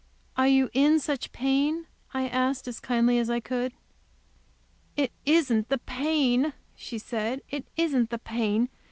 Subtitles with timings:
[0.35, 3.71] "Are you in such pain?" I asked, as kindly as I could.
[4.97, 8.69] "It isn't the pain," she said, "it isn't the pain.